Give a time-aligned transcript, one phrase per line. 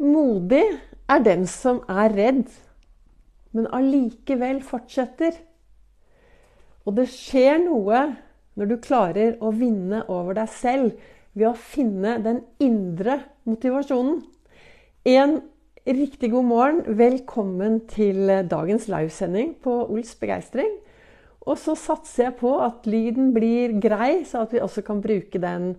[0.00, 0.64] Modig
[1.12, 2.46] er den som er redd,
[3.52, 5.34] men allikevel fortsetter.
[6.88, 8.06] Og det skjer noe
[8.56, 10.94] når du klarer å vinne over deg selv
[11.36, 14.22] ved å finne den indre motivasjonen.
[15.04, 15.36] En
[15.84, 16.80] riktig god morgen.
[16.96, 20.78] Velkommen til dagens livesending på Ols begeistring.
[21.44, 25.44] Og så satser jeg på at lyden blir grei, så at vi også kan bruke
[25.44, 25.74] den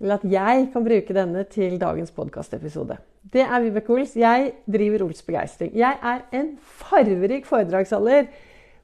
[0.00, 2.96] eller at jeg kan bruke denne til dagens podkastepisode.
[3.32, 4.16] Det er Vibeke Ols.
[4.18, 5.72] Jeg driver Ols Begeistring.
[5.76, 8.26] Jeg er en farverik foredragsholder,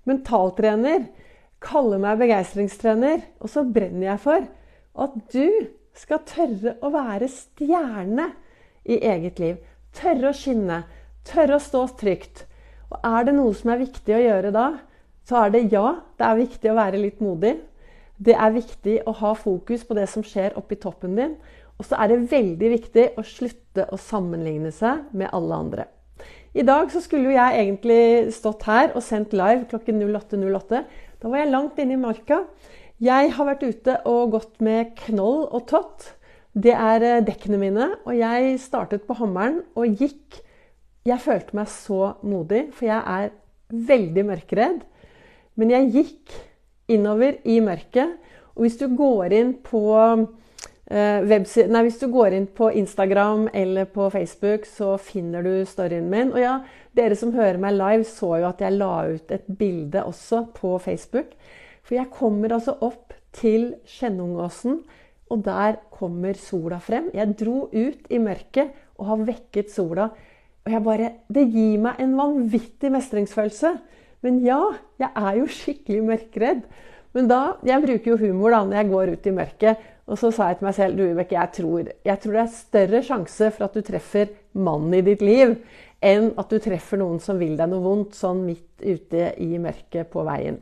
[0.09, 1.09] mentaltrener,
[1.61, 3.27] kaller meg begeistringstrener.
[3.43, 4.47] Og så brenner jeg for
[5.05, 5.67] at du
[5.99, 8.31] skal tørre å være stjerne
[8.89, 9.59] i eget liv.
[9.97, 10.85] Tørre å skinne.
[11.27, 12.47] Tørre å stå trygt.
[12.91, 14.69] Og er det noe som er viktig å gjøre da,
[15.29, 17.59] så er det ja, det er viktig å være litt modig.
[18.21, 21.39] Det er viktig å ha fokus på det som skjer oppi toppen din.
[21.81, 25.87] Og så er det veldig viktig å slutte å sammenligne seg med alle andre.
[26.53, 30.41] I dag så skulle jo jeg egentlig stått her og sendt live klokken 08.08.
[30.51, 30.83] 08.
[31.23, 32.43] Da var jeg langt inne i marka.
[33.01, 36.11] Jeg har vært ute og gått med knoll og tott.
[36.53, 37.89] Det er eh, dekkene mine.
[38.05, 40.43] Og jeg startet på hammeren og gikk.
[41.09, 43.33] Jeg følte meg så modig, for jeg er
[43.73, 44.83] veldig mørkeredd.
[45.57, 46.35] Men jeg gikk
[46.91, 48.19] innover i mørket.
[48.57, 49.85] Og hvis du går inn på
[50.91, 56.11] eh, Nei, hvis du går inn på Instagram eller på Facebook, så finner du storyen
[56.11, 56.35] min.
[56.35, 56.59] Og ja,
[56.97, 60.75] dere som hører meg live, så jo at jeg la ut et bilde også på
[60.83, 61.31] Facebook.
[61.87, 64.81] For jeg kommer altså opp til Skjennungåsen,
[65.31, 67.09] og der kommer sola frem.
[67.15, 70.11] Jeg dro ut i mørket og har vekket sola.
[70.67, 73.71] Og jeg bare Det gir meg en vanvittig mestringsfølelse.
[74.25, 74.61] Men ja,
[75.01, 76.65] jeg er jo skikkelig mørkredd.
[77.17, 79.87] Men da, jeg bruker jo humor da når jeg går ut i mørket.
[80.11, 82.55] Og så sa jeg til meg selv du Vibeke, jeg tror, jeg tror det er
[82.55, 85.55] større sjanse for at du treffer mannen i ditt liv,
[86.03, 90.11] enn at du treffer noen som vil deg noe vondt sånn midt ute i mørket
[90.11, 90.59] på veien.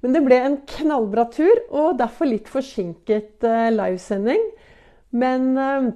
[0.00, 4.44] Men det ble en knallbra tur, og derfor litt forsinket uh, livesending.
[5.18, 5.88] Men uh,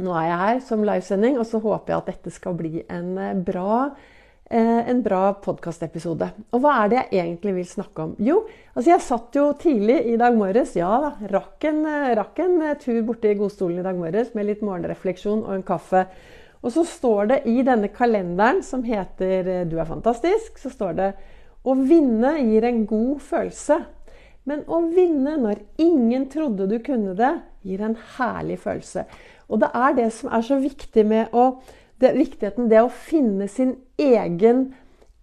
[0.00, 3.12] nå er jeg her som livesending, og så håper jeg at dette skal bli en
[3.20, 3.90] uh, bra
[4.50, 6.30] en bra podkastepisode.
[6.56, 8.14] Og hva er det jeg egentlig vil snakke om?
[8.24, 8.38] Jo,
[8.72, 10.72] altså jeg satt jo tidlig i dag morges.
[10.78, 14.48] Ja da, rakk en, eh, rakk en eh, tur borti godstolen i dag morges med
[14.48, 16.06] litt morgenrefleksjon og en kaffe.
[16.62, 21.14] Og så står det i denne kalenderen som heter 'Du er fantastisk', så står det
[21.64, 23.84] 'Å vinne gir en god følelse'.
[24.44, 29.04] Men å vinne når ingen trodde du kunne det, gir en herlig følelse.
[29.48, 31.60] Og det er det som er så viktig med å
[31.98, 34.68] det, viktigheten det å finne sin egen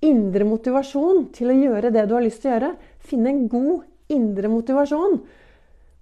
[0.06, 2.76] indre motivasjon til å gjøre det du har lyst til å gjøre.
[3.06, 5.20] Finne en god indre motivasjon.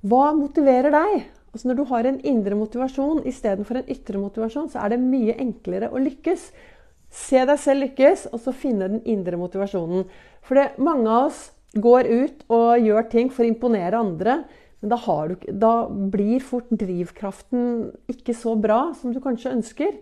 [0.03, 1.25] Hva motiverer deg?
[1.53, 5.37] Altså Når du har en indre motivasjon istedenfor en ytre motivasjon, så er det mye
[5.39, 6.47] enklere å lykkes.
[7.13, 10.07] Se deg selv lykkes, og så finne den indre motivasjonen.
[10.41, 11.43] For mange av oss
[11.77, 14.39] går ut og gjør ting for å imponere andre.
[14.81, 14.97] Men da,
[15.29, 19.93] du, da blir fort drivkraften ikke så bra som du kanskje ønsker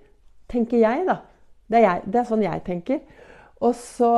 [0.51, 1.22] tenker jeg, da.
[1.72, 3.01] Det er, jeg, det er sånn jeg tenker.
[3.62, 4.12] Så,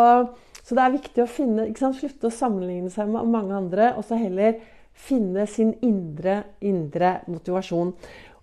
[0.63, 4.17] så, det er viktig å finne, slutte å sammenligne seg med mange andre, og så
[4.17, 4.57] heller
[4.93, 7.93] finne sin indre, indre motivasjon.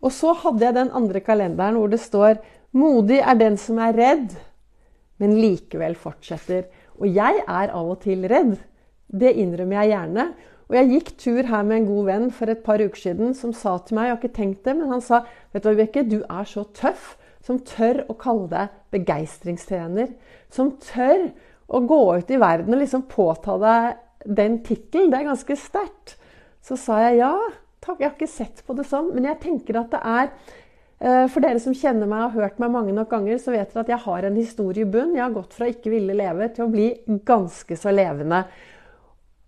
[0.01, 2.41] Og så hadde jeg den andre kalenderen hvor det står
[2.71, 4.37] 'Modig er den som er redd,
[5.19, 6.69] men likevel fortsetter'.
[7.03, 8.61] Og jeg er av og til redd.
[9.11, 10.27] Det innrømmer jeg gjerne.
[10.71, 13.53] Og jeg gikk tur her med en god venn for et par uker siden som
[13.53, 16.05] sa til meg, jeg har ikke tenkt det, men han sa vet du hva, Vibeke,
[16.07, 20.13] du er så tøff som tør å kalle deg begeistringstrener.
[20.53, 21.31] Som tør
[21.71, 24.01] å gå ut i verden og liksom påta deg
[24.41, 25.11] den tittelen.
[25.13, 26.17] Det er ganske sterkt.
[26.65, 27.35] Så sa jeg ja,
[27.81, 29.13] takk, jeg har ikke sett på det sånn.
[29.15, 32.61] Men jeg tenker at det er eh, For dere som kjenner meg og har hørt
[32.63, 35.17] meg mange nok ganger, så vet dere at jeg har en historie i bunn.
[35.17, 36.91] Jeg har gått fra ikke ville leve til å bli
[37.29, 38.45] ganske så levende.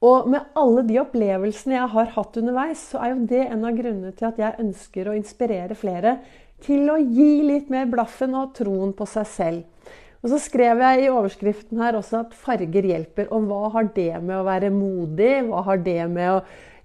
[0.02, 3.76] Og med alle de opplevelsene jeg har hatt underveis, så er jo det en av
[3.76, 6.16] grunnene til at jeg ønsker å inspirere flere
[6.62, 9.88] til å gi litt mer blaffen og troen på seg selv.
[10.22, 13.26] Og så skrev jeg i overskriften her også at farger hjelper.
[13.34, 15.32] Og hva har det med å være modig?
[15.48, 16.42] Hva har det med å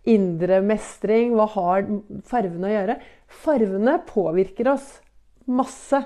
[0.10, 1.36] indre mestring?
[1.38, 1.86] Hva har
[2.26, 2.96] farvene å gjøre?
[3.44, 4.88] Farvene påvirker oss
[5.46, 6.02] masse.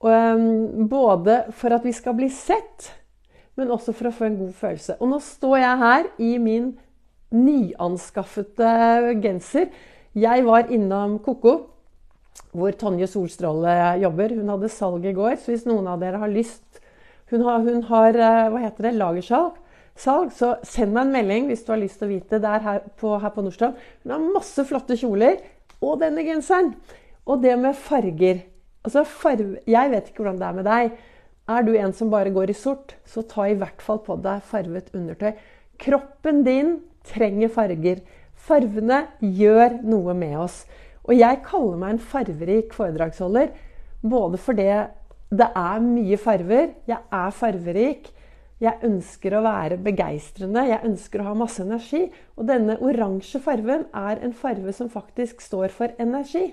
[0.00, 2.92] Um, både for at vi skal bli sett,
[3.58, 4.96] men også for å få en god følelse.
[5.02, 6.70] Og nå står jeg her i min
[7.34, 9.68] nyanskaffede genser.
[10.14, 11.58] Jeg var innom Koko
[12.56, 14.34] hvor Tonje Solstråle jobber.
[14.36, 16.64] Hun hadde salg i går, så hvis noen av dere har lyst
[17.30, 19.58] Hun har, hun har eh, hva heter det, lagersalg.
[19.94, 22.40] Salg, så send meg en melding hvis du har lyst til å vite.
[22.42, 23.78] Det er her på, her på Nordstrand.
[24.02, 25.38] Hun har masse flotte kjoler.
[25.78, 26.72] Og denne genseren.
[27.30, 28.42] Og det med farger.
[28.82, 30.98] Altså, farve, jeg vet ikke hvordan det er med deg.
[31.50, 34.42] Er du en som bare går i sort, så ta i hvert fall på deg
[34.46, 35.32] farvet undertøy.
[35.80, 36.76] Kroppen din
[37.06, 38.02] trenger farger.
[38.40, 40.62] Farvene gjør noe med oss.
[41.10, 43.50] Og jeg kaller meg en farverik foredragsholder
[44.00, 44.68] både fordi
[45.30, 48.08] det er mye farver, jeg er farverik,
[48.60, 52.02] jeg ønsker å være begeistrende, jeg ønsker å ha masse energi.
[52.36, 56.50] Og denne oransje farven er en farve som faktisk står for energi.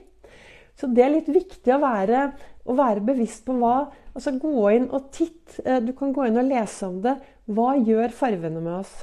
[0.78, 2.30] Så det er litt viktig å være,
[2.70, 3.88] å være bevisst på hva
[4.18, 5.60] Altså gå inn og titt.
[5.62, 7.20] Eh, du kan gå inn og lese om det.
[7.54, 8.96] Hva gjør farvene med oss?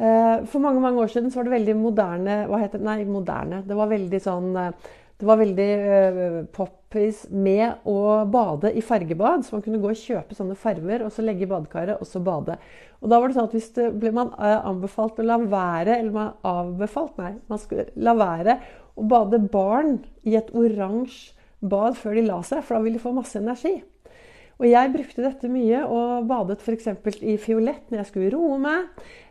[0.00, 2.86] Eh, for mange mange år siden så var det veldig moderne Hva heter det?
[2.88, 3.60] Nei, moderne.
[3.68, 9.42] Det var veldig sånn eh, det var veldig uh, poppis med å bade i fargebad.
[9.44, 12.22] Så man kunne gå og kjøpe sånne farver og så legge i badekaret og så
[12.24, 12.56] bade.
[13.04, 16.14] Og da var det sånn at hvis det ble man anbefalt å la være, eller
[16.14, 18.56] man avbefalt, nei, man skulle la være
[18.96, 23.04] å bade barn i et oransje bad før de la seg, for da ville de
[23.04, 23.76] få masse energi.
[24.60, 26.90] Og jeg brukte dette mye og badet f.eks.
[27.24, 28.90] i fiolett når jeg skulle roe meg.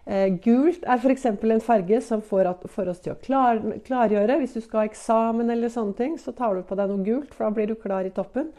[0.09, 1.27] Eh, gult er f.eks.
[1.29, 4.39] en farge som får, oss til å klar, klargjøre.
[4.41, 7.29] Hvis du skal ha eksamen eller sånne ting, så tar du på deg noe gult,
[7.35, 8.49] for da blir du klar i toppen.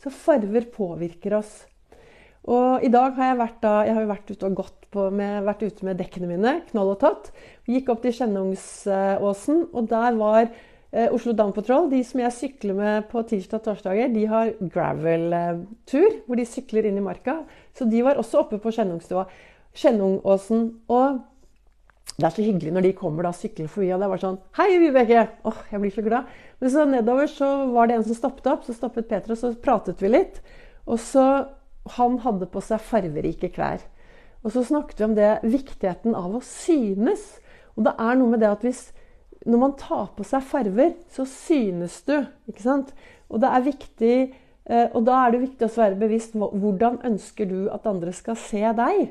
[0.00, 1.64] Så farver påvirker oss.
[2.46, 5.66] Og i dag har jeg vært, da, jeg har vært ute og gått med, vært
[5.66, 7.34] ute med dekkene mine, knoll og tott.
[7.68, 10.46] Gikk opp til Skjennungsåsen, og der var
[10.90, 16.16] Oslo Down Patrol, de som jeg sykler med på tirsdag og torsdager, de har gravel-tur,
[16.26, 17.36] hvor de sykler inn i marka.
[17.78, 19.28] Så de var også oppe på Skjennungstua.
[19.78, 20.64] Skjennungåsen.
[20.90, 21.20] Og
[22.16, 24.68] det er så hyggelig når de kommer da sykler forbi, og det var sånn Hei,
[24.82, 25.22] Vibeke!
[25.46, 26.34] Åh, jeg blir så glad.
[26.60, 28.66] Men så nedover så var det en som stoppet opp.
[28.66, 30.42] Så stoppet Peter, og så pratet vi litt.
[30.90, 31.26] Og så
[31.96, 33.86] han hadde på seg farverike klær.
[34.42, 37.38] Og så snakket vi om det, viktigheten av å synes.
[37.76, 38.88] Og det er noe med det at hvis
[39.48, 42.18] når man tar på seg farver, så synes du.
[42.50, 42.92] ikke sant?
[43.30, 44.34] Og viktig,
[44.66, 48.36] eh, og da er det viktig å være bevisst hvordan ønsker du at andre skal
[48.36, 49.10] se deg.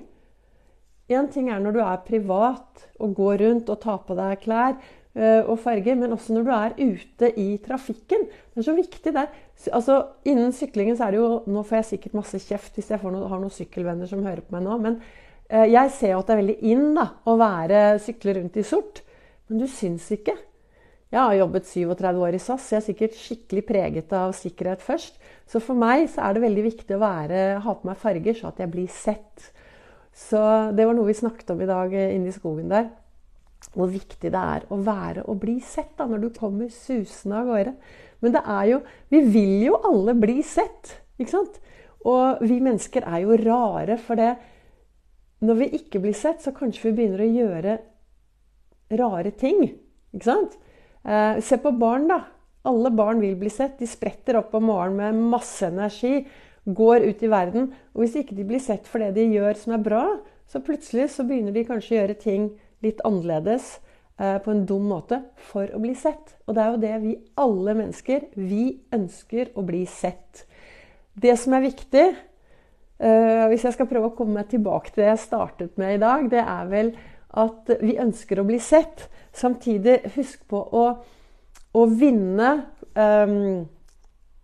[1.09, 4.75] Én ting er når du er privat og går rundt og tar på deg klær
[5.17, 8.27] eh, og farger, men også når du er ute i trafikken.
[8.29, 9.31] Det er så viktig der.
[9.73, 13.01] Altså, innen syklingen så er det jo Nå får jeg sikkert masse kjeft hvis jeg
[13.01, 14.77] noe, har noen sykkelvenner som hører på meg nå.
[14.85, 15.01] Men
[15.49, 18.67] eh, jeg ser jo at det er veldig in da, å være, sykle rundt i
[18.67, 19.01] sort.
[19.49, 20.35] Men du syns ikke.
[21.09, 24.83] Jeg har jobbet 37 år i SAS, så jeg er sikkert skikkelig preget av sikkerhet
[24.85, 25.15] først.
[25.49, 28.51] Så for meg så er det veldig viktig å være, ha på meg farger, så
[28.51, 29.47] at jeg blir sett.
[30.13, 30.37] Så
[30.77, 32.91] det var noe vi snakket om i dag eh, inne i skogen der.
[33.73, 37.49] Hvor viktig det er å være og bli sett da, når du kommer susende av
[37.49, 37.73] gårde.
[38.21, 38.79] Men det er jo
[39.09, 41.59] Vi vil jo alle bli sett, ikke sant?
[42.05, 44.35] Og vi mennesker er jo rare for det.
[45.41, 47.79] Når vi ikke blir sett, så kanskje vi begynner å gjøre
[48.91, 49.63] rare ting.
[50.13, 50.57] Ikke sant?
[51.05, 52.23] Eh, se på barn, da.
[52.69, 53.77] Alle barn vil bli sett.
[53.79, 56.25] De spretter opp om morgenen med masse energi.
[56.65, 57.69] Går ut i verden.
[57.95, 60.05] Og hvis ikke de blir sett for det de gjør som er bra,
[60.49, 62.49] så plutselig så begynner de kanskje å gjøre ting
[62.83, 63.77] litt annerledes
[64.19, 66.33] Eh, på en dum måte for å bli sett.
[66.43, 70.43] Og det er jo det vi alle mennesker Vi ønsker å bli sett.
[71.15, 72.03] Det som er viktig,
[72.99, 76.03] eh, hvis jeg skal prøve å komme meg tilbake til det jeg startet med i
[76.03, 76.91] dag, det er vel
[77.37, 79.07] at vi ønsker å bli sett.
[79.35, 80.85] Samtidig, husk på å,
[81.77, 82.51] å vinne
[82.95, 83.65] um,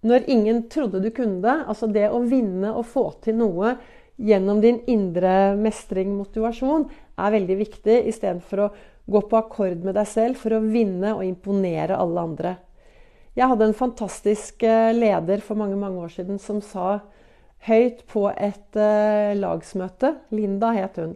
[0.06, 1.56] når ingen trodde du kunne det.
[1.66, 3.78] Altså det å vinne og få til noe
[4.16, 6.86] gjennom din indre mestring, motivasjon,
[7.20, 8.70] er veldig viktig, istedenfor å
[9.06, 12.54] Gå på akkord med deg selv for å vinne og imponere alle andre.
[13.38, 17.04] Jeg hadde en fantastisk eh, leder for mange mange år siden som sa
[17.66, 21.16] høyt på et uh, lagsmøte Linda het hun.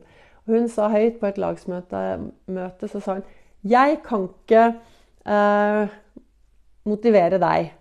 [0.50, 2.04] Hun sa høyt på et lagsmøte
[2.50, 3.28] møte, så sa hun
[3.70, 4.64] Jeg kan ikke
[5.30, 5.98] eh,
[6.90, 7.74] motivere deg.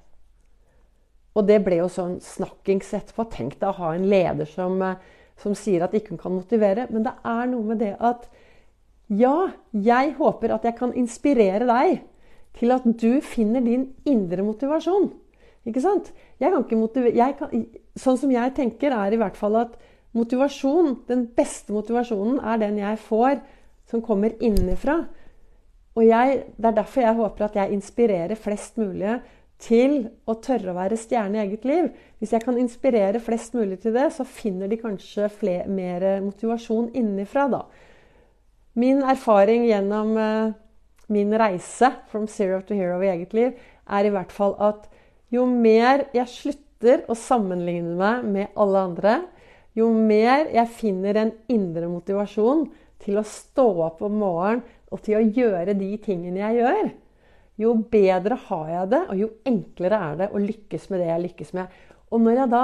[1.38, 3.28] Og det ble jo sånn snakkings etterpå.
[3.30, 4.80] Tenk deg å ha en leder som,
[5.38, 6.88] som sier at ikke hun kan motivere.
[6.90, 8.26] Men det er noe med det at
[9.08, 12.02] ja, jeg håper at jeg kan inspirere deg
[12.58, 15.12] til at du finner din indre motivasjon.
[15.68, 16.10] Ikke sant?
[16.40, 17.64] Jeg kan ikke motivere, jeg kan,
[17.98, 19.78] sånn som jeg tenker, er i hvert fall at
[20.18, 23.40] motivasjon, den beste motivasjonen, er den jeg får
[23.88, 25.00] som kommer innenfra.
[25.96, 29.18] Og jeg, Det er derfor jeg håper at jeg inspirerer flest mulig
[29.58, 31.88] til å tørre å være stjerne i eget liv.
[32.18, 36.92] Hvis jeg kan inspirere flest mulig til det, så finner de kanskje flere, mer motivasjon
[36.94, 37.48] innenfra.
[37.48, 37.64] da.
[38.78, 40.52] Min erfaring gjennom uh,
[41.08, 43.58] min reise from zero to hero i eget liv,
[43.88, 44.87] er i hvert fall at
[45.32, 49.14] jo mer jeg slutter å sammenligne meg med alle andre,
[49.78, 52.66] jo mer jeg finner en indre motivasjon
[53.02, 56.90] til å stå opp om morgenen og til å gjøre de tingene jeg gjør,
[57.58, 61.25] jo bedre har jeg det, og jo enklere er det å lykkes med det jeg
[61.26, 61.75] lykkes med.
[62.14, 62.62] Og når jeg da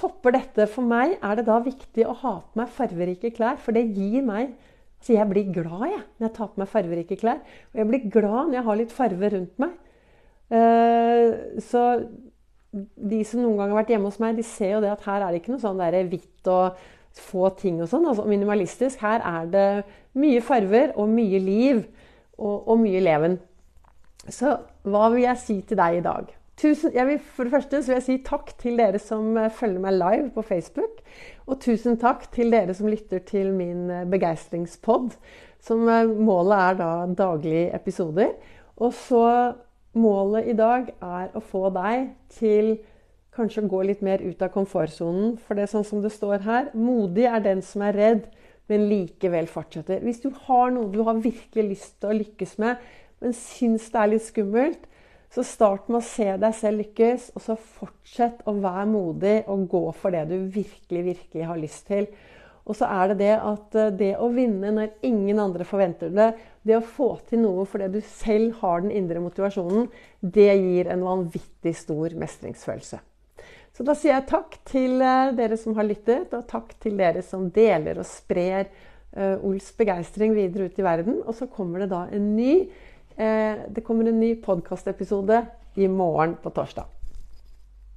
[0.00, 3.60] topper dette for meg, er det da viktig å ha på meg farverike klær.
[3.60, 4.56] For det gir meg
[5.00, 7.38] Altså, jeg blir glad jeg, når jeg tar på meg farverike klær.
[7.72, 9.78] Og jeg blir glad når jeg har litt farve rundt meg.
[10.52, 11.84] Uh, så
[12.70, 15.24] de som noen gang har vært hjemme hos meg, de ser jo det at her
[15.24, 15.96] er det ikke noe sånn der
[16.40, 16.76] hvitt og
[17.20, 18.06] få ting og sånn.
[18.06, 19.00] Altså minimalistisk.
[19.00, 21.84] Her er det mye farver og mye liv
[22.38, 23.38] og, og mye leven.
[24.28, 26.28] Så hva vil jeg si til deg i dag?
[26.60, 29.96] Tusen, vil, for det første vil jeg si takk til dere som eh, følger meg
[29.96, 31.00] live på Facebook.
[31.48, 35.16] Og tusen takk til dere som lytter til min eh, begeistringspod.
[35.64, 38.34] Som eh, målet er da daglige episoder.
[38.76, 39.54] Og så
[39.96, 42.76] målet i dag er å få deg til
[43.40, 45.34] kanskje gå litt mer ut av komfortsonen.
[45.42, 48.28] For det er sånn som det står her Modig er den som er redd,
[48.70, 50.04] men likevel fortsetter.
[50.04, 52.78] Hvis du har noe du har virkelig lyst til å lykkes med,
[53.20, 54.86] men syns det er litt skummelt,
[55.30, 59.68] så start med å se deg selv lykkes, og så fortsett å være modig og
[59.70, 62.08] gå for det du virkelig, virkelig har lyst til.
[62.66, 66.30] Og så er det det at eh, det å vinne når ingen andre forventer det,
[66.66, 69.88] det å få til noe fordi du selv har den indre motivasjonen,
[70.20, 73.00] det gir en vanvittig stor mestringsfølelse.
[73.80, 77.24] Så da sier jeg takk til eh, dere som har lyttet, og takk til dere
[77.24, 78.68] som deler og sprer
[79.16, 81.22] uh, Ols begeistring videre ut i verden.
[81.24, 82.52] Og så kommer det da en ny
[83.20, 86.99] Eh, det kommer ny podkastepisode i morgen på torsdag.